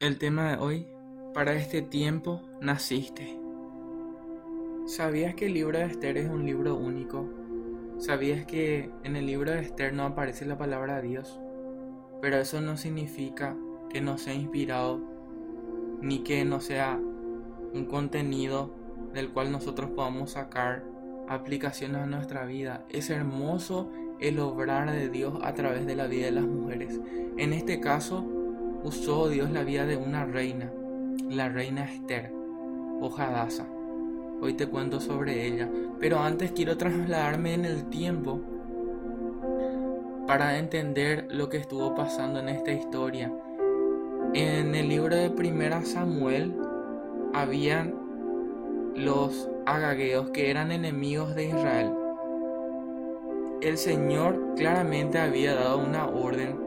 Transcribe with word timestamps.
El 0.00 0.18
tema 0.18 0.50
de 0.50 0.56
hoy, 0.58 0.86
para 1.34 1.54
este 1.54 1.80
tiempo 1.80 2.42
naciste. 2.60 3.38
¿Sabías 4.86 5.36
que 5.36 5.46
el 5.46 5.54
libro 5.54 5.78
de 5.78 5.84
Esther 5.84 6.18
es 6.18 6.28
un 6.28 6.44
libro 6.44 6.74
único? 6.74 7.26
¿Sabías 7.98 8.44
que 8.44 8.90
en 9.04 9.14
el 9.14 9.24
libro 9.26 9.52
de 9.52 9.60
Esther 9.60 9.94
no 9.94 10.02
aparece 10.02 10.46
la 10.46 10.58
palabra 10.58 11.00
Dios? 11.00 11.38
Pero 12.20 12.36
eso 12.38 12.60
no 12.60 12.76
significa 12.76 13.56
que 13.88 14.00
no 14.00 14.18
sea 14.18 14.34
inspirado, 14.34 15.00
ni 16.02 16.24
que 16.24 16.44
no 16.44 16.60
sea 16.60 17.00
un 17.72 17.86
contenido 17.86 18.74
del 19.14 19.30
cual 19.30 19.52
nosotros 19.52 19.90
podamos 19.90 20.32
sacar 20.32 20.84
aplicaciones 21.28 21.98
a 21.98 22.06
nuestra 22.06 22.44
vida. 22.44 22.84
Es 22.90 23.10
hermoso 23.10 23.90
el 24.18 24.40
obrar 24.40 24.90
de 24.90 25.08
Dios 25.08 25.38
a 25.42 25.54
través 25.54 25.86
de 25.86 25.94
la 25.94 26.08
vida 26.08 26.26
de 26.26 26.32
las 26.32 26.44
mujeres. 26.44 27.00
En 27.36 27.52
este 27.52 27.80
caso, 27.80 28.33
usó 28.84 29.30
Dios 29.30 29.50
la 29.50 29.64
vida 29.64 29.86
de 29.86 29.96
una 29.96 30.26
reina, 30.26 30.70
la 31.30 31.48
reina 31.48 31.84
Esther 31.84 32.30
Hadassah. 33.16 33.66
Hoy 34.40 34.54
te 34.54 34.66
cuento 34.66 35.00
sobre 35.00 35.46
ella, 35.46 35.68
pero 35.98 36.20
antes 36.20 36.52
quiero 36.52 36.76
trasladarme 36.76 37.54
en 37.54 37.64
el 37.64 37.84
tiempo 37.86 38.40
para 40.26 40.58
entender 40.58 41.26
lo 41.30 41.48
que 41.48 41.56
estuvo 41.56 41.94
pasando 41.94 42.40
en 42.40 42.50
esta 42.50 42.72
historia. 42.72 43.32
En 44.34 44.74
el 44.74 44.88
libro 44.88 45.16
de 45.16 45.30
Primera 45.30 45.82
Samuel 45.82 46.54
habían 47.32 47.94
los 48.96 49.48
agagueos 49.66 50.30
que 50.30 50.50
eran 50.50 50.72
enemigos 50.72 51.34
de 51.34 51.46
Israel. 51.48 51.90
El 53.62 53.78
Señor 53.78 54.54
claramente 54.56 55.18
había 55.18 55.54
dado 55.54 55.78
una 55.78 56.06
orden 56.06 56.58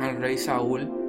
al 0.00 0.16
rey 0.16 0.38
Saúl 0.38 1.03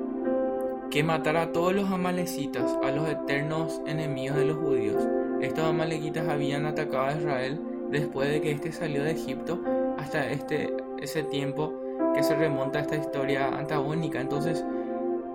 que 0.96 1.04
matara 1.04 1.42
a 1.42 1.52
todos 1.52 1.76
los 1.76 1.92
amalecitas, 1.92 2.80
a 2.82 2.90
los 2.90 3.10
eternos 3.10 3.82
enemigos 3.86 4.38
de 4.38 4.46
los 4.46 4.56
judíos. 4.56 5.06
Estos 5.42 5.66
amalecitas 5.66 6.30
habían 6.30 6.66
atacado 6.66 7.08
a 7.08 7.18
Israel 7.18 7.60
después 7.92 8.30
de 8.30 8.40
que 8.40 8.52
éste 8.52 8.72
salió 8.72 9.04
de 9.04 9.12
Egipto 9.12 9.60
hasta 9.98 10.32
este, 10.32 10.74
ese 11.02 11.24
tiempo 11.24 11.74
que 12.14 12.24
se 12.24 12.34
remonta 12.34 12.80
a 12.80 12.84
esta 12.84 12.96
historia 12.96 13.50
antagónica. 13.50 14.22
Entonces, 14.22 14.64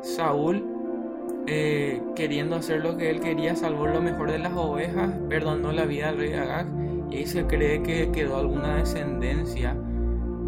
Saúl, 0.01 0.65
eh, 1.47 2.01
queriendo 2.17 2.57
hacer 2.57 2.81
lo 2.81 2.97
que 2.97 3.11
él 3.11 3.21
quería, 3.21 3.55
salvó 3.55 3.87
lo 3.87 4.01
mejor 4.01 4.31
de 4.31 4.39
las 4.39 4.55
ovejas, 4.57 5.13
perdonó 5.29 5.73
la 5.73 5.85
vida 5.85 6.09
al 6.09 6.17
rey 6.17 6.33
Agag 6.33 6.69
y 7.11 7.27
se 7.27 7.45
cree 7.47 7.83
que 7.83 8.11
quedó 8.13 8.39
alguna 8.39 8.77
descendencia 8.77 9.77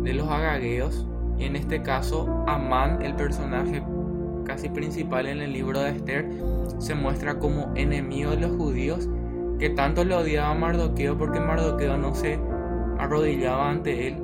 de 0.05 0.14
los 0.14 0.27
agagueos. 0.31 1.06
Y 1.36 1.45
en 1.45 1.56
este 1.56 1.83
caso, 1.83 2.45
Amán, 2.47 3.03
el 3.03 3.14
personaje 3.14 3.83
casi 4.45 4.69
principal 4.69 5.27
en 5.27 5.41
el 5.41 5.53
libro 5.53 5.81
de 5.81 5.91
Esther, 5.91 6.29
se 6.79 6.95
muestra 6.95 7.39
como 7.39 7.73
enemigo 7.75 8.31
de 8.31 8.41
los 8.41 8.57
judíos 8.57 9.09
que 9.59 9.71
tanto 9.71 10.05
le 10.05 10.15
odiaba 10.15 10.51
a 10.51 10.55
Mardoqueo 10.55 11.17
porque 11.17 11.39
Mardoqueo 11.39 11.97
no 11.97 12.15
se 12.15 12.39
arrodillaba 12.98 13.70
ante 13.70 14.09
él. 14.09 14.17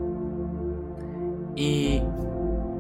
Y 1.55 2.03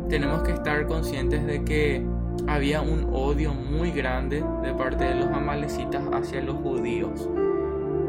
tenemos 0.08 0.42
que 0.42 0.52
estar 0.52 0.86
conscientes 0.86 1.46
de 1.46 1.64
que 1.64 2.04
había 2.46 2.80
un 2.80 3.10
odio 3.12 3.52
muy 3.54 3.90
grande 3.90 4.44
de 4.62 4.72
parte 4.74 5.04
de 5.04 5.16
los 5.16 5.26
amalecitas 5.26 6.02
hacia 6.12 6.40
los 6.42 6.56
judíos. 6.56 7.28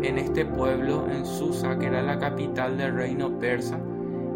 En 0.01 0.17
este 0.17 0.45
pueblo, 0.45 1.07
en 1.11 1.25
Susa, 1.25 1.77
que 1.77 1.87
era 1.87 2.01
la 2.01 2.19
capital 2.19 2.77
del 2.77 2.95
reino 2.95 3.37
persa, 3.37 3.79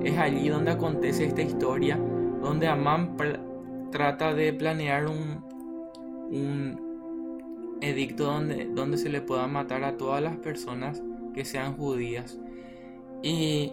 es 0.03 0.17
allí 0.17 0.49
donde 0.49 0.71
acontece 0.71 1.25
esta 1.25 1.41
historia, 1.41 1.97
donde 2.41 2.67
Amán 2.67 3.15
trata 3.93 4.33
de 4.33 4.51
planear 4.51 5.05
un, 5.07 5.45
un 6.31 7.77
edicto 7.79 8.23
donde, 8.23 8.65
donde 8.65 8.97
se 8.97 9.07
le 9.09 9.21
pueda 9.21 9.45
matar 9.45 9.83
a 9.83 9.97
todas 9.97 10.19
las 10.19 10.35
personas 10.37 11.03
que 11.35 11.45
sean 11.45 11.77
judías. 11.77 12.39
Y 13.21 13.71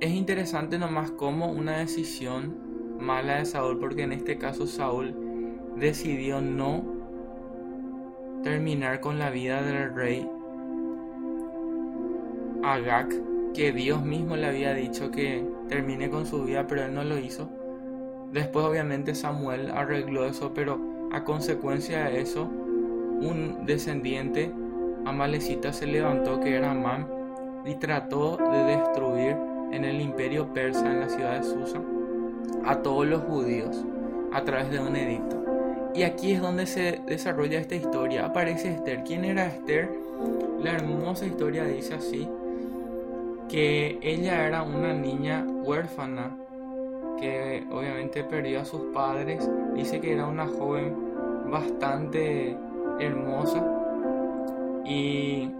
es 0.00 0.10
interesante 0.10 0.76
nomás 0.76 1.12
como 1.12 1.52
una 1.52 1.78
decisión 1.78 2.56
mala 2.98 3.36
de 3.36 3.44
Saúl, 3.44 3.78
porque 3.78 4.02
en 4.02 4.12
este 4.12 4.38
caso 4.38 4.66
Saúl 4.66 5.14
decidió 5.76 6.40
no 6.40 6.84
terminar 8.42 9.00
con 9.00 9.20
la 9.20 9.30
vida 9.30 9.62
del 9.62 9.94
rey 9.94 10.28
Agag, 12.64 13.08
que 13.54 13.70
Dios 13.70 14.04
mismo 14.04 14.36
le 14.36 14.46
había 14.46 14.74
dicho 14.74 15.12
que 15.12 15.46
termine 15.68 16.10
con 16.10 16.26
su 16.26 16.42
vida, 16.42 16.66
pero 16.66 16.82
él 16.82 16.92
no 16.92 17.04
lo 17.04 17.18
hizo. 17.18 17.59
Después 18.32 18.64
obviamente 18.64 19.14
Samuel 19.14 19.70
arregló 19.70 20.24
eso, 20.24 20.52
pero 20.54 20.78
a 21.12 21.24
consecuencia 21.24 22.04
de 22.04 22.20
eso, 22.20 22.44
un 22.44 23.66
descendiente 23.66 24.52
amalecita 25.04 25.72
se 25.72 25.86
levantó 25.86 26.40
que 26.40 26.54
era 26.54 26.70
Amán 26.70 27.06
y 27.64 27.74
trató 27.74 28.36
de 28.36 28.76
destruir 28.76 29.36
en 29.72 29.84
el 29.84 30.00
imperio 30.00 30.52
persa 30.52 30.86
en 30.90 31.00
la 31.00 31.08
ciudad 31.08 31.38
de 31.38 31.44
Susa 31.44 31.80
a 32.64 32.76
todos 32.76 33.06
los 33.06 33.22
judíos 33.22 33.84
a 34.32 34.42
través 34.42 34.70
de 34.70 34.78
un 34.78 34.96
edicto. 34.96 35.44
Y 35.94 36.04
aquí 36.04 36.32
es 36.32 36.40
donde 36.40 36.66
se 36.66 37.00
desarrolla 37.06 37.58
esta 37.58 37.74
historia. 37.74 38.26
Aparece 38.26 38.72
Esther. 38.72 39.02
¿Quién 39.04 39.24
era 39.24 39.46
Esther? 39.46 39.90
La 40.62 40.72
hermosa 40.72 41.26
historia 41.26 41.64
dice 41.64 41.94
así, 41.94 42.28
que 43.48 43.98
ella 44.02 44.46
era 44.46 44.62
una 44.62 44.92
niña 44.92 45.44
huérfana 45.44 46.36
que 47.20 47.66
obviamente 47.70 48.24
perdió 48.24 48.60
a 48.60 48.64
sus 48.64 48.80
padres. 48.92 49.48
Dice 49.74 50.00
que 50.00 50.12
era 50.14 50.26
una 50.26 50.46
joven 50.46 50.96
bastante 51.50 52.56
hermosa. 52.98 53.64
Y 54.84 55.50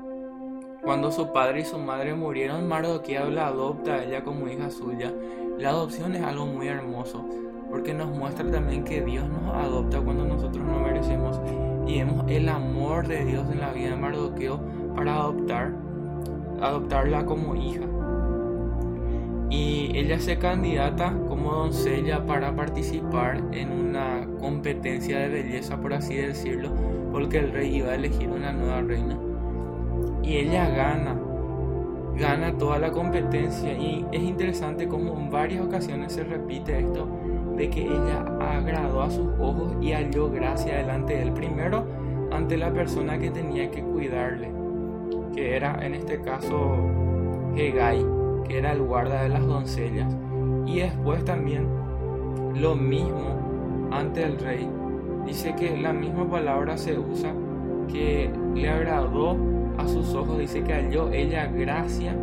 cuando 0.83 1.13
su 1.13 1.33
padre 1.33 1.61
y 1.61 1.65
su 1.65 1.79
madre 1.79 2.15
murieron, 2.15 2.67
Mardoqueo 2.67 3.31
la 3.31 3.49
adopta 3.49 3.97
a 3.97 4.05
ella 4.05 4.25
como 4.25 4.49
hija 4.49 4.71
suya. 4.71 5.13
La 5.59 5.69
adopción 5.69 6.15
es 6.15 6.23
algo 6.23 6.47
muy 6.47 6.69
hermoso 6.69 7.25
porque 7.71 7.95
nos 7.95 8.09
muestra 8.09 8.51
también 8.51 8.83
que 8.83 9.01
Dios 9.01 9.29
nos 9.29 9.55
adopta 9.55 10.01
cuando 10.01 10.25
nosotros 10.25 10.65
no 10.67 10.81
merecemos 10.81 11.41
y 11.87 11.99
vemos 11.99 12.25
el 12.29 12.49
amor 12.49 13.07
de 13.07 13.25
Dios 13.25 13.49
en 13.51 13.61
la 13.61 13.73
vida 13.73 13.91
de 13.91 13.97
Mardoqueo 13.97 14.61
para 14.95 15.15
adoptar 15.15 15.73
adoptarla 16.61 17.25
como 17.25 17.55
hija 17.55 17.90
y 19.51 19.91
ella 19.99 20.21
se 20.21 20.39
candidata 20.39 21.13
como 21.27 21.53
doncella 21.53 22.25
para 22.25 22.55
participar 22.55 23.43
en 23.51 23.73
una 23.73 24.27
competencia 24.39 25.19
de 25.19 25.29
belleza, 25.29 25.81
por 25.81 25.93
así 25.93 26.15
decirlo, 26.15 26.71
porque 27.11 27.39
el 27.39 27.51
rey 27.51 27.77
iba 27.79 27.91
a 27.91 27.97
elegir 27.97 28.29
una 28.29 28.53
nueva 28.53 28.81
reina. 28.81 29.19
Y 30.23 30.37
ella 30.37 30.69
gana, 30.71 31.19
gana 32.17 32.57
toda 32.57 32.79
la 32.79 32.93
competencia 32.93 33.73
y 33.73 34.07
es 34.13 34.23
interesante 34.23 34.87
como 34.87 35.19
en 35.19 35.31
varias 35.31 35.65
ocasiones 35.65 36.13
se 36.13 36.23
repite 36.23 36.79
esto 36.79 37.09
de 37.57 37.69
que 37.69 37.83
ella 37.83 38.25
agradó 38.41 39.03
a 39.03 39.11
sus 39.11 39.27
ojos 39.41 39.75
y 39.81 39.93
halló 39.93 40.31
gracia 40.31 40.77
delante 40.77 41.15
de 41.15 41.23
él 41.23 41.33
primero 41.33 41.85
ante 42.31 42.57
la 42.57 42.73
persona 42.73 43.19
que 43.19 43.31
tenía 43.31 43.69
que 43.73 43.83
cuidarle, 43.83 44.53
que 45.35 45.57
era 45.57 45.85
en 45.85 45.95
este 45.95 46.21
caso 46.21 46.77
Hegai 47.57 48.20
era 48.59 48.73
el 48.73 48.83
guarda 48.83 49.23
de 49.23 49.29
las 49.29 49.47
doncellas. 49.47 50.15
Y 50.67 50.81
después 50.81 51.25
también 51.25 51.67
lo 52.55 52.75
mismo 52.75 53.89
ante 53.91 54.25
el 54.25 54.39
rey. 54.39 54.69
Dice 55.27 55.55
que 55.55 55.77
la 55.77 55.93
misma 55.93 56.29
palabra 56.29 56.77
se 56.77 56.99
usa 56.99 57.35
que 57.93 58.31
le 58.55 58.69
agradó 58.69 59.37
a 59.79 59.87
sus 59.87 60.15
ojos. 60.15 60.39
Dice 60.39 60.63
que 60.63 60.73
halló 60.73 61.11
ella 61.13 61.47
gracia 61.47 62.17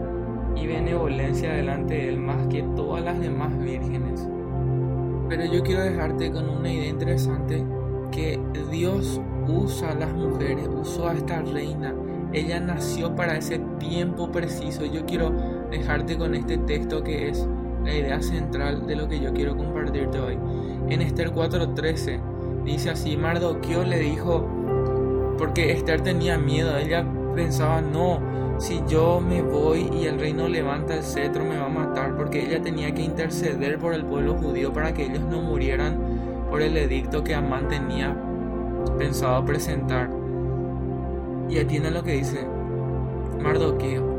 y 0.55 0.67
benevolencia 0.67 1.53
delante 1.53 1.93
de 1.93 2.09
él 2.09 2.19
más 2.19 2.47
que 2.47 2.63
todas 2.75 3.03
las 3.03 3.19
demás 3.19 3.57
vírgenes. 3.59 4.27
Pero 5.29 5.45
yo 5.45 5.61
quiero 5.61 5.83
dejarte 5.83 6.31
con 6.31 6.49
una 6.49 6.71
idea 6.71 6.89
interesante 6.89 7.63
que 8.11 8.39
Dios 8.71 9.21
usa 9.47 9.91
a 9.91 9.95
las 9.95 10.13
mujeres, 10.13 10.67
usó 10.67 11.09
a 11.09 11.13
esta 11.13 11.41
reina. 11.41 11.93
Ella 12.33 12.59
nació 12.59 13.15
para 13.15 13.37
ese 13.37 13.59
tiempo 13.79 14.31
preciso. 14.31 14.85
Yo 14.85 15.05
quiero 15.05 15.31
dejarte 15.69 16.17
con 16.17 16.35
este 16.35 16.57
texto 16.57 17.03
que 17.03 17.29
es 17.29 17.47
la 17.83 17.93
idea 17.93 18.21
central 18.21 18.85
de 18.85 18.95
lo 18.95 19.07
que 19.07 19.19
yo 19.19 19.33
quiero 19.33 19.55
compartirte 19.55 20.19
hoy. 20.19 20.37
En 20.89 21.01
Esther 21.01 21.31
4:13 21.31 22.19
dice 22.65 22.89
así, 22.89 23.17
Mardoqueo 23.17 23.83
le 23.83 23.99
dijo, 23.99 24.45
porque 25.37 25.71
Esther 25.71 26.01
tenía 26.01 26.37
miedo, 26.37 26.75
ella 26.77 27.05
pensaba, 27.35 27.81
no, 27.81 28.19
si 28.59 28.81
yo 28.87 29.21
me 29.21 29.41
voy 29.41 29.89
y 29.93 30.05
el 30.05 30.19
reino 30.19 30.47
levanta 30.47 30.95
el 30.95 31.03
cetro 31.03 31.45
me 31.45 31.57
va 31.57 31.67
a 31.67 31.69
matar, 31.69 32.15
porque 32.15 32.45
ella 32.45 32.61
tenía 32.61 32.93
que 32.93 33.03
interceder 33.03 33.77
por 33.77 33.93
el 33.93 34.03
pueblo 34.03 34.33
judío 34.35 34.73
para 34.73 34.93
que 34.93 35.05
ellos 35.05 35.21
no 35.29 35.41
murieran 35.41 35.97
por 36.49 36.61
el 36.61 36.75
edicto 36.75 37.23
que 37.23 37.35
Amán 37.35 37.67
tenía 37.67 38.15
pensado 38.97 39.45
presentar. 39.45 40.09
Y 41.49 41.59
atiende 41.59 41.91
lo 41.91 42.03
que 42.03 42.13
dice 42.13 42.47
Mardoqueo. 43.41 44.16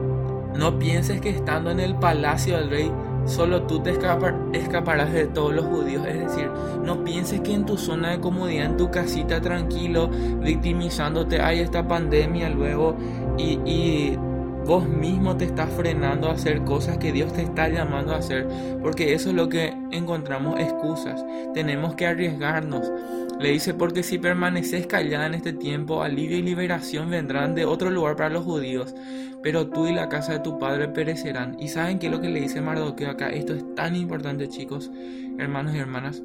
No 0.56 0.79
pienses 0.79 1.21
que 1.21 1.31
estando 1.31 1.71
en 1.71 1.81
el 1.81 1.95
palacio 1.95 2.56
del 2.56 2.71
rey 2.71 2.93
solo 3.29 3.62
tú 3.62 3.81
te 3.81 3.91
escaparás 3.91 5.12
de 5.12 5.27
todos 5.27 5.55
los 5.55 5.67
judíos. 5.67 6.06
Es 6.06 6.19
decir, 6.19 6.50
no 6.83 7.05
pienses 7.05 7.41
que 7.41 7.53
en 7.53 7.67
tu 7.67 7.77
zona 7.77 8.11
de 8.11 8.21
comodidad, 8.21 8.67
en 8.67 8.77
tu 8.77 8.91
casita 8.91 9.41
tranquilo, 9.41 10.09
victimizándote, 10.09 11.41
hay 11.41 11.61
esta 11.61 11.87
pandemia 11.87 12.49
luego 12.49 12.97
y, 13.37 13.61
y 13.65 14.19
vos 14.65 14.89
mismo 14.89 15.37
te 15.37 15.47
estás 15.47 15.71
frenando 15.71 16.29
a 16.29 16.33
hacer 16.33 16.62
cosas 16.65 16.99
que 16.99 17.12
Dios 17.12 17.33
te 17.33 17.43
está 17.43 17.69
llamando 17.69 18.12
a 18.12 18.19
hacer, 18.19 18.47
porque 18.83 19.15
eso 19.15 19.31
es 19.31 19.35
lo 19.35 19.49
que 19.49 19.75
encontramos 19.91 20.59
excusas. 20.59 21.25
Tenemos 21.55 21.95
que 21.95 22.06
arriesgarnos. 22.06 22.91
Le 23.38 23.50
dice, 23.52 23.73
porque 23.73 24.02
si 24.02 24.19
permaneces 24.19 24.87
callada 24.88 25.26
en 25.26 25.35
este 25.35 25.52
tiempo, 25.52 26.02
alivio 26.02 26.38
y 26.38 26.43
liberación 26.43 27.08
vendrán 27.11 27.55
de 27.55 27.64
otro 27.64 27.88
lugar 27.90 28.17
para 28.17 28.31
los 28.31 28.44
judíos, 28.44 28.94
pero 29.43 29.69
tú 29.69 29.87
y 29.87 29.94
la 29.94 30.08
casa 30.08 30.32
de 30.32 30.40
tu 30.40 30.58
padre 30.58 30.88
perecerán. 30.88 31.56
¿Y 31.61 31.69
saben 31.69 32.00
qué 32.00 32.06
es 32.06 32.12
lo 32.12 32.20
que 32.20 32.29
le 32.29 32.40
dice 32.40 32.61
Mardoqueo 32.61 33.11
acá? 33.11 33.31
Esto 33.31 33.55
es 33.55 33.64
tan 33.76 33.94
importante, 33.94 34.49
chicos, 34.49 34.90
hermanos 35.38 35.76
y 35.76 35.79
hermanas. 35.79 36.23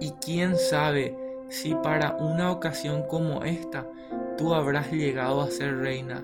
Y 0.00 0.10
quién 0.22 0.56
sabe 0.56 1.16
si 1.48 1.74
para 1.74 2.16
una 2.16 2.50
ocasión 2.50 3.04
como 3.08 3.42
esta 3.44 3.86
tú 4.36 4.52
habrás 4.54 4.92
llegado 4.92 5.40
a 5.40 5.50
ser 5.50 5.78
reina. 5.78 6.22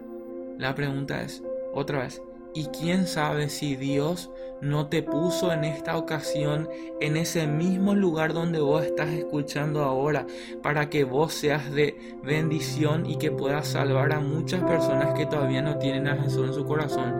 La 0.58 0.75
pregunta 0.75 1.22
es, 1.22 1.43
otra 1.72 2.00
vez, 2.00 2.22
¿y 2.55 2.67
quién 2.67 3.06
sabe 3.06 3.49
si 3.49 3.77
Dios 3.77 4.31
no 4.61 4.87
te 4.87 5.03
puso 5.03 5.53
en 5.53 5.65
esta 5.65 5.97
ocasión 5.99 6.69
en 7.01 7.17
ese 7.17 7.47
mismo 7.47 7.95
lugar 7.95 8.33
donde 8.33 8.61
vos 8.61 8.85
estás 8.85 9.11
escuchando 9.11 9.83
ahora 9.83 10.27
para 10.62 10.89
que 10.89 11.05
vos 11.05 11.35
seas 11.35 11.71
de 11.73 12.17
bendición 12.23 13.05
y 13.05 13.17
que 13.17 13.31
puedas 13.31 13.69
salvar 13.69 14.12
a 14.12 14.21
muchas 14.21 14.62
personas 14.62 15.12
que 15.15 15.27
todavía 15.27 15.61
no 15.61 15.79
tienen 15.79 16.09
a 16.09 16.17
Jesús 16.17 16.49
en 16.49 16.55
su 16.55 16.65
corazón? 16.65 17.19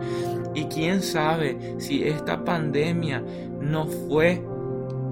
¿Y 0.55 0.65
quién 0.65 1.01
sabe 1.01 1.75
si 1.77 2.03
esta 2.07 2.43
pandemia 2.43 3.23
no 3.59 3.85
fue 3.85 4.43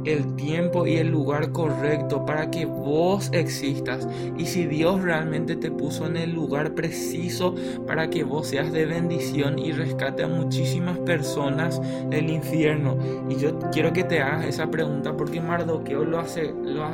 el 0.06 0.36
tiempo 0.36 0.86
y 0.86 0.98
el 0.98 1.10
lugar 1.10 1.52
correcto 1.52 2.26
para 2.26 2.52
que 2.52 2.66
vos 2.66 3.30
existas. 3.34 4.08
Y 4.38 4.46
si 4.46 4.66
Dios 4.66 5.02
realmente 5.02 5.56
te 5.56 5.72
puso 5.72 6.06
en 6.06 6.18
el 6.18 6.34
lugar 6.34 6.74
preciso 6.74 7.56
para 7.88 8.10
que 8.10 8.24
vos 8.24 8.48
seas 8.48 8.72
de 8.72 8.86
bendición 8.86 9.60
y 9.60 9.72
rescate 9.72 10.24
a 10.24 10.28
muchísimas 10.28 10.98
personas 11.00 11.82
del 12.10 12.30
infierno. 12.30 12.98
Y 13.30 13.36
yo 13.38 13.60
quiero 13.72 13.94
que 13.94 14.04
te 14.04 14.22
hagas 14.22 14.46
esa 14.46 14.70
pregunta 14.70 15.16
porque 15.16 15.42
Mardoqueo 15.42 16.04
lo, 16.04 16.20
hace, 16.20 16.54
lo, 16.64 16.86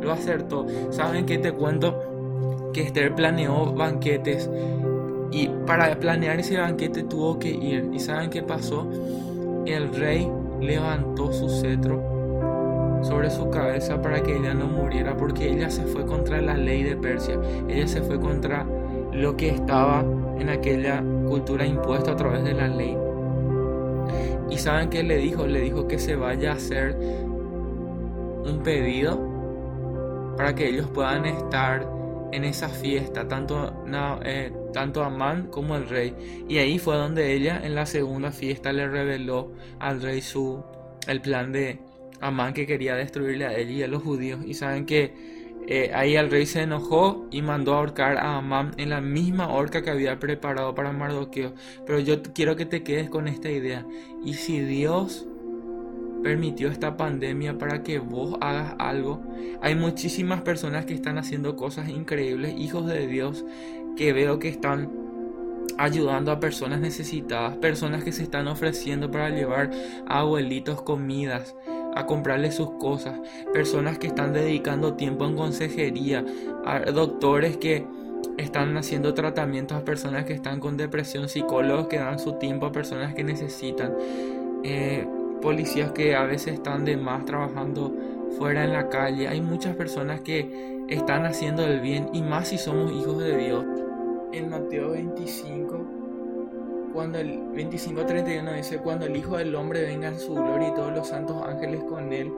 lo 0.00 0.12
acertó. 0.12 0.66
¿Saben 0.90 1.26
qué 1.26 1.38
te 1.38 1.52
cuento? 1.52 2.70
Que 2.72 2.82
Esther 2.82 3.14
planeó 3.14 3.72
banquetes 3.72 4.50
y 5.30 5.48
para 5.66 5.98
planear 5.98 6.38
ese 6.38 6.58
banquete 6.58 7.02
tuvo 7.04 7.38
que 7.38 7.50
ir. 7.50 7.90
¿Y 7.92 7.98
saben 7.98 8.30
qué 8.30 8.42
pasó? 8.42 8.88
El 9.66 9.94
rey 9.94 10.30
levantó 10.60 11.32
su 11.32 11.48
cetro 11.48 12.13
sobre 13.04 13.30
su 13.30 13.50
cabeza 13.50 14.00
para 14.00 14.22
que 14.22 14.36
ella 14.36 14.54
no 14.54 14.66
muriera, 14.66 15.16
porque 15.16 15.50
ella 15.50 15.70
se 15.70 15.82
fue 15.82 16.04
contra 16.06 16.40
la 16.40 16.56
ley 16.56 16.82
de 16.82 16.96
Persia, 16.96 17.38
ella 17.68 17.86
se 17.86 18.02
fue 18.02 18.18
contra 18.18 18.66
lo 19.12 19.36
que 19.36 19.50
estaba 19.50 20.04
en 20.38 20.48
aquella 20.48 21.02
cultura 21.28 21.66
impuesta 21.66 22.12
a 22.12 22.16
través 22.16 22.42
de 22.44 22.54
la 22.54 22.68
ley. 22.68 22.96
¿Y 24.50 24.58
saben 24.58 24.90
qué 24.90 25.02
le 25.02 25.18
dijo? 25.18 25.46
Le 25.46 25.60
dijo 25.60 25.86
que 25.86 25.98
se 25.98 26.16
vaya 26.16 26.52
a 26.52 26.54
hacer 26.54 26.96
un 28.44 28.60
pedido 28.62 29.18
para 30.36 30.54
que 30.54 30.68
ellos 30.68 30.88
puedan 30.88 31.26
estar 31.26 31.88
en 32.32 32.44
esa 32.44 32.68
fiesta, 32.68 33.28
tanto, 33.28 33.72
eh, 34.24 34.52
tanto 34.72 35.04
Amán 35.04 35.46
como 35.50 35.76
el 35.76 35.88
rey. 35.88 36.44
Y 36.48 36.58
ahí 36.58 36.78
fue 36.78 36.96
donde 36.96 37.32
ella 37.32 37.60
en 37.62 37.74
la 37.74 37.86
segunda 37.86 38.32
fiesta 38.32 38.72
le 38.72 38.88
reveló 38.88 39.52
al 39.78 40.02
rey 40.02 40.20
su 40.20 40.62
el 41.06 41.20
plan 41.20 41.52
de, 41.52 41.78
Amán 42.20 42.54
que 42.54 42.66
quería 42.66 42.94
destruirle 42.94 43.46
a 43.46 43.54
él 43.54 43.70
y 43.70 43.82
a 43.82 43.88
los 43.88 44.02
judíos. 44.02 44.40
Y 44.46 44.54
saben 44.54 44.86
que 44.86 45.14
eh, 45.66 45.90
ahí 45.94 46.16
el 46.16 46.30
rey 46.30 46.44
se 46.46 46.62
enojó 46.62 47.26
y 47.30 47.40
mandó 47.40 47.74
a 47.74 47.78
ahorcar 47.78 48.18
a 48.18 48.36
Amán 48.36 48.72
en 48.76 48.90
la 48.90 49.00
misma 49.00 49.48
horca 49.48 49.82
que 49.82 49.90
había 49.90 50.18
preparado 50.18 50.74
para 50.74 50.92
Mardoqueo. 50.92 51.54
Pero 51.86 52.00
yo 52.00 52.22
quiero 52.22 52.56
que 52.56 52.66
te 52.66 52.82
quedes 52.82 53.08
con 53.08 53.28
esta 53.28 53.50
idea. 53.50 53.86
Y 54.24 54.34
si 54.34 54.60
Dios 54.60 55.26
permitió 56.22 56.68
esta 56.68 56.96
pandemia 56.96 57.58
para 57.58 57.82
que 57.82 57.98
vos 57.98 58.36
hagas 58.40 58.74
algo, 58.78 59.22
hay 59.62 59.74
muchísimas 59.74 60.42
personas 60.42 60.86
que 60.86 60.94
están 60.94 61.18
haciendo 61.18 61.56
cosas 61.56 61.88
increíbles, 61.88 62.54
hijos 62.58 62.86
de 62.86 63.06
Dios, 63.06 63.44
que 63.96 64.12
veo 64.12 64.38
que 64.38 64.48
están 64.48 64.90
ayudando 65.78 66.30
a 66.30 66.40
personas 66.40 66.80
necesitadas, 66.80 67.56
personas 67.56 68.04
que 68.04 68.12
se 68.12 68.22
están 68.22 68.48
ofreciendo 68.48 69.10
para 69.10 69.30
llevar 69.30 69.70
a 70.06 70.20
abuelitos 70.20 70.82
comidas 70.82 71.54
a 71.94 72.06
comprarle 72.06 72.50
sus 72.50 72.70
cosas, 72.72 73.20
personas 73.52 73.98
que 73.98 74.08
están 74.08 74.32
dedicando 74.32 74.94
tiempo 74.94 75.24
en 75.24 75.36
consejería, 75.36 76.24
doctores 76.92 77.56
que 77.56 77.86
están 78.36 78.76
haciendo 78.76 79.14
tratamientos 79.14 79.76
a 79.76 79.84
personas 79.84 80.24
que 80.24 80.32
están 80.32 80.60
con 80.60 80.76
depresión, 80.76 81.28
psicólogos 81.28 81.88
que 81.88 81.98
dan 81.98 82.18
su 82.18 82.34
tiempo 82.34 82.66
a 82.66 82.72
personas 82.72 83.14
que 83.14 83.24
necesitan, 83.24 83.94
eh, 84.64 85.06
policías 85.40 85.92
que 85.92 86.16
a 86.16 86.24
veces 86.24 86.54
están 86.54 86.84
de 86.84 86.96
más 86.96 87.24
trabajando 87.26 87.92
fuera 88.38 88.64
en 88.64 88.72
la 88.72 88.88
calle. 88.88 89.28
Hay 89.28 89.40
muchas 89.40 89.76
personas 89.76 90.20
que 90.20 90.84
están 90.88 91.26
haciendo 91.26 91.64
el 91.64 91.80
bien 91.80 92.08
y 92.12 92.22
más 92.22 92.48
si 92.48 92.58
somos 92.58 92.90
hijos 92.92 93.18
de 93.18 93.36
Dios. 93.36 93.64
En 94.32 94.50
Mateo 94.50 94.90
25 94.90 95.63
cuando 96.94 97.18
el 97.18 97.40
25-31 97.52 98.54
dice, 98.56 98.78
cuando 98.78 99.06
el 99.06 99.16
Hijo 99.16 99.36
del 99.36 99.54
Hombre 99.56 99.82
venga 99.82 100.08
en 100.08 100.18
su 100.18 100.32
gloria 100.32 100.68
y 100.68 100.74
todos 100.74 100.92
los 100.94 101.08
santos 101.08 101.42
ángeles 101.44 101.82
con 101.84 102.12
él, 102.12 102.32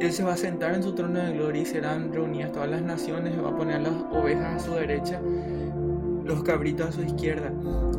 él 0.00 0.10
se 0.10 0.24
va 0.24 0.32
a 0.32 0.36
sentar 0.38 0.74
en 0.74 0.82
su 0.82 0.94
trono 0.94 1.20
de 1.20 1.34
gloria 1.34 1.60
y 1.60 1.66
serán 1.66 2.12
reunidas 2.12 2.50
todas 2.50 2.70
las 2.70 2.80
naciones, 2.80 3.34
va 3.44 3.50
a 3.50 3.56
poner 3.56 3.82
las 3.82 3.92
ovejas 4.10 4.56
a 4.56 4.58
su 4.58 4.72
derecha, 4.72 5.20
los 6.24 6.42
cabritos 6.42 6.88
a 6.88 6.92
su 6.92 7.02
izquierda. 7.02 7.52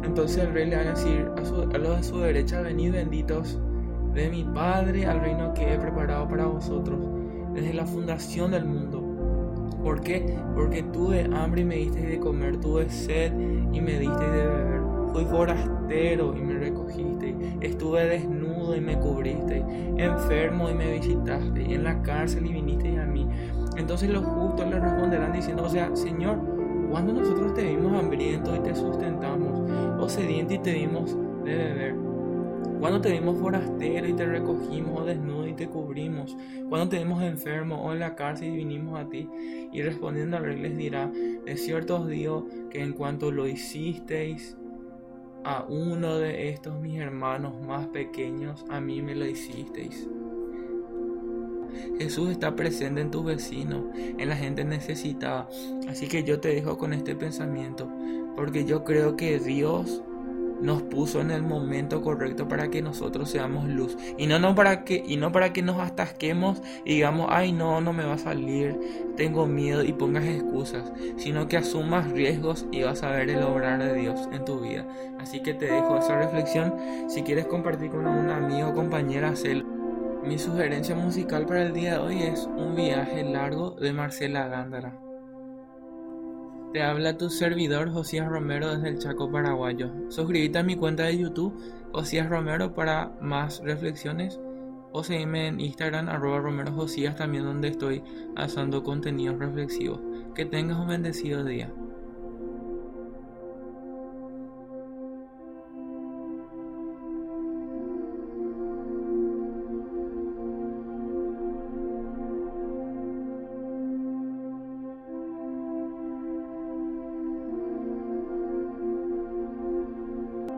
Entonces 0.03 0.43
el 0.43 0.53
rey 0.53 0.69
le 0.69 0.75
va 0.75 0.81
a 0.81 0.85
decir 0.85 1.27
a, 1.37 1.75
a 1.75 1.77
los 1.77 1.97
de 1.97 2.03
su 2.03 2.19
derecha, 2.19 2.61
venid 2.61 2.91
benditos 2.91 3.59
de 4.15 4.29
mi 4.29 4.43
Padre 4.43 5.05
al 5.05 5.21
reino 5.21 5.53
que 5.53 5.75
he 5.75 5.77
preparado 5.77 6.27
para 6.27 6.45
vosotros 6.45 6.99
desde 7.53 7.73
la 7.73 7.85
fundación 7.85 8.51
del 8.51 8.65
mundo. 8.65 9.01
¿Por 9.83 10.01
qué? 10.01 10.35
Porque 10.55 10.81
tuve 10.81 11.29
hambre 11.35 11.61
y 11.61 11.65
me 11.65 11.75
diste 11.75 12.01
de 12.01 12.19
comer, 12.19 12.57
tuve 12.57 12.89
sed 12.89 13.31
y 13.71 13.81
me 13.81 13.99
diste 13.99 14.29
de 14.31 14.47
beber 14.47 14.82
Fui 15.13 15.25
forastero 15.25 16.35
y 16.35 16.41
me 16.41 16.55
recogiste. 16.55 17.35
Estuve 17.61 18.05
desnudo 18.05 18.75
y 18.75 18.81
me 18.81 18.97
cubriste. 18.97 19.63
Enfermo 19.97 20.69
y 20.69 20.73
me 20.73 20.93
visitaste. 20.93 21.73
En 21.73 21.83
la 21.83 22.01
cárcel 22.01 22.47
y 22.47 22.53
viniste 22.53 22.99
a 22.99 23.05
mí. 23.05 23.27
Entonces 23.77 24.09
los 24.09 24.25
justos 24.25 24.67
le 24.69 24.79
responderán 24.79 25.33
diciendo, 25.33 25.63
o 25.63 25.69
sea, 25.69 25.95
Señor, 25.95 26.37
cuando 26.89 27.13
nosotros 27.13 27.53
te 27.53 27.63
vimos 27.63 27.93
hambriento 27.93 28.55
y 28.55 28.59
te 28.59 28.75
sustentamos, 28.75 29.69
o 29.99 30.09
sediento 30.09 30.53
y 30.53 30.59
te 30.59 30.73
vimos 30.73 31.17
de 31.43 31.55
beber, 31.55 31.95
cuando 32.79 33.01
te 33.01 33.11
vimos 33.11 33.37
forastero 33.39 34.07
y 34.07 34.13
te 34.13 34.25
recogimos, 34.25 35.01
o 35.01 35.05
desnudo 35.05 35.47
y 35.47 35.53
te 35.53 35.67
cubrimos, 35.67 36.37
cuando 36.69 36.89
te 36.89 36.99
vimos 36.99 37.23
enfermo 37.23 37.81
o 37.83 37.93
en 37.93 37.99
la 37.99 38.13
cárcel 38.13 38.49
y 38.49 38.57
vinimos 38.57 38.99
a 38.99 39.09
ti, 39.09 39.27
y 39.71 39.81
respondiendo 39.81 40.37
al 40.37 40.43
rey 40.43 40.59
les 40.59 40.77
dirá, 40.77 41.07
de 41.07 41.57
cierto 41.57 42.01
os 42.01 42.07
digo 42.07 42.45
que 42.69 42.83
en 42.83 42.93
cuanto 42.93 43.31
lo 43.31 43.47
hicisteis 43.47 44.55
a 45.43 45.65
uno 45.67 46.17
de 46.17 46.49
estos 46.49 46.79
mis 46.79 46.99
hermanos 46.99 47.59
más 47.61 47.87
pequeños, 47.87 48.65
a 48.69 48.79
mí 48.79 49.01
me 49.01 49.15
lo 49.15 49.25
hicisteis. 49.25 50.07
Jesús 51.97 52.29
está 52.29 52.55
presente 52.55 53.01
en 53.01 53.11
tus 53.11 53.25
vecinos, 53.25 53.85
en 53.95 54.29
la 54.29 54.35
gente 54.35 54.63
necesitada. 54.63 55.49
Así 55.87 56.07
que 56.07 56.23
yo 56.23 56.39
te 56.39 56.49
dejo 56.49 56.77
con 56.77 56.93
este 56.93 57.15
pensamiento, 57.15 57.89
porque 58.35 58.65
yo 58.65 58.83
creo 58.83 59.15
que 59.15 59.39
Dios 59.39 60.01
nos 60.63 60.81
puso 60.81 61.21
en 61.21 61.29
el 61.29 61.43
momento 61.43 62.01
correcto 62.01 62.47
para 62.47 62.69
que 62.69 62.81
nosotros 62.81 63.29
seamos 63.29 63.67
luz. 63.67 63.97
Y 64.17 64.27
no, 64.27 64.39
no 64.39 64.55
para 64.55 64.83
que 64.85 65.03
y 65.05 65.17
no 65.17 65.31
para 65.31 65.53
que 65.53 65.61
nos 65.61 65.79
atasquemos 65.79 66.61
y 66.85 66.95
digamos 66.95 67.27
ay 67.29 67.51
no 67.51 67.81
no 67.81 67.93
me 67.93 68.05
va 68.05 68.13
a 68.13 68.17
salir 68.17 68.79
tengo 69.17 69.45
miedo 69.45 69.83
y 69.83 69.91
pongas 69.93 70.25
excusas 70.25 70.91
sino 71.17 71.47
que 71.47 71.57
asumas 71.57 72.09
riesgos 72.11 72.65
y 72.71 72.83
vas 72.83 73.03
a 73.03 73.11
ver 73.11 73.29
el 73.29 73.43
obrar 73.43 73.83
de 73.83 73.93
Dios 73.93 74.27
en 74.31 74.45
tu 74.45 74.61
vida. 74.61 74.87
Así 75.19 75.41
que 75.41 75.53
te 75.53 75.65
dejo 75.65 75.97
esa 75.97 76.17
reflexión. 76.17 76.73
Si 77.07 77.21
quieres 77.23 77.45
compartir 77.45 77.91
con 77.91 78.07
un 78.07 78.29
amigo 78.29 78.69
o 78.69 78.73
compañera 78.73 79.29
hazlo 79.29 79.73
mi 80.23 80.39
sugerencia 80.39 80.95
musical 80.95 81.45
para 81.45 81.63
el 81.63 81.73
día 81.73 81.93
de 81.93 81.97
hoy 81.99 82.23
es 82.23 82.47
un 82.55 82.75
viaje 82.75 83.23
largo 83.23 83.71
de 83.71 83.91
Marcela 83.91 84.47
Gándara 84.47 85.02
te 86.73 86.81
habla 86.81 87.19
tu 87.19 87.29
servidor 87.29 87.91
Josías 87.91 88.27
Romero 88.27 88.73
desde 88.73 88.89
el 88.89 88.97
Chaco 88.97 89.31
Paraguayo. 89.31 89.91
Suscríbete 90.09 90.57
a 90.57 90.63
mi 90.63 90.75
cuenta 90.75 91.03
de 91.03 91.19
YouTube 91.19 91.55
Josías 91.91 92.27
Romero 92.27 92.73
para 92.73 93.13
más 93.21 93.61
reflexiones 93.63 94.39
o 94.91 95.03
seguime 95.03 95.47
en 95.47 95.59
Instagram 95.59 96.09
arroba 96.09 96.39
Romero 96.39 96.71
Josías 96.71 97.15
también 97.15 97.43
donde 97.43 97.67
estoy 97.67 98.03
haciendo 98.35 98.81
contenidos 98.81 99.37
reflexivos. 99.37 100.01
Que 100.33 100.45
tengas 100.45 100.79
un 100.79 100.87
bendecido 100.87 101.43
día. 101.43 101.71